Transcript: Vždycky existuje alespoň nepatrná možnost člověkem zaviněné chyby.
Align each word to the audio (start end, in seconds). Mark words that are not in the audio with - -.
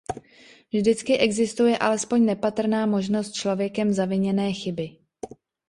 Vždycky 0.73 1.13
existuje 1.19 1.77
alespoň 1.77 2.25
nepatrná 2.25 2.85
možnost 2.85 3.31
člověkem 3.31 3.93
zaviněné 3.93 4.53
chyby. 4.53 4.97